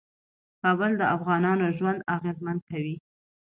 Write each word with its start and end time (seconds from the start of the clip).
کابل 0.61 0.91
د 0.97 1.03
افغانانو 1.15 1.65
ژوند 1.77 1.99
اغېزمن 2.15 2.57
کوي. 2.69 2.95